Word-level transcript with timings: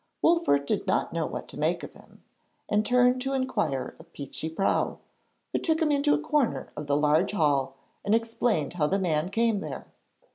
Wolfert 0.23 0.65
did 0.65 0.87
not 0.87 1.13
know 1.13 1.27
what 1.27 1.47
to 1.49 1.59
make 1.59 1.83
of 1.83 1.93
him, 1.93 2.23
and 2.67 2.83
turned 2.83 3.21
to 3.21 3.33
inquire 3.33 3.93
of 3.99 4.11
Peechy 4.13 4.49
Prauw, 4.49 4.97
who 5.53 5.59
took 5.59 5.79
him 5.79 5.91
into 5.91 6.15
a 6.15 6.19
corner 6.19 6.71
of 6.75 6.87
the 6.87 6.97
large 6.97 7.33
hall 7.33 7.75
and 8.03 8.15
explained 8.15 8.73
how 8.73 8.87
the 8.87 8.97
man 8.97 9.29
came 9.29 9.59
there. 9.59 9.85